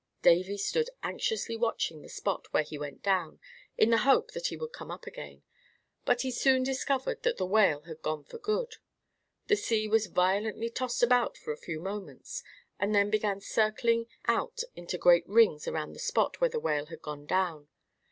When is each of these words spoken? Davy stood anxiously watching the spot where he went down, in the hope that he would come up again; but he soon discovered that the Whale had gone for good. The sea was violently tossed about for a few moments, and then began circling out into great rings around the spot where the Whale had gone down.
Davy 0.23 0.57
stood 0.57 0.89
anxiously 1.03 1.55
watching 1.55 2.01
the 2.01 2.09
spot 2.09 2.51
where 2.51 2.63
he 2.63 2.75
went 2.75 3.03
down, 3.03 3.39
in 3.77 3.91
the 3.91 3.99
hope 3.99 4.31
that 4.31 4.47
he 4.47 4.57
would 4.57 4.73
come 4.73 4.89
up 4.89 5.05
again; 5.05 5.43
but 6.05 6.21
he 6.21 6.31
soon 6.31 6.63
discovered 6.63 7.21
that 7.21 7.37
the 7.37 7.45
Whale 7.45 7.81
had 7.81 8.01
gone 8.01 8.23
for 8.23 8.39
good. 8.39 8.77
The 9.45 9.55
sea 9.55 9.87
was 9.87 10.07
violently 10.07 10.71
tossed 10.71 11.03
about 11.03 11.37
for 11.37 11.51
a 11.51 11.55
few 11.55 11.79
moments, 11.79 12.41
and 12.79 12.95
then 12.95 13.11
began 13.11 13.41
circling 13.41 14.07
out 14.25 14.61
into 14.75 14.97
great 14.97 15.29
rings 15.29 15.67
around 15.67 15.93
the 15.93 15.99
spot 15.99 16.41
where 16.41 16.49
the 16.49 16.59
Whale 16.59 16.87
had 16.87 17.03
gone 17.03 17.27
down. 17.27 17.67